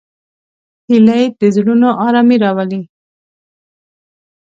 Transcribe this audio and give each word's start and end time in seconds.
هیلۍ 0.89 1.23
د 1.39 1.41
زړونو 1.55 1.89
آرامي 2.05 2.37
راولي 2.43 2.81